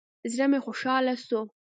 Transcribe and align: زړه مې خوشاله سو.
زړه 0.31 0.45
مې 0.51 0.59
خوشاله 0.65 1.13
سو. 1.27 1.39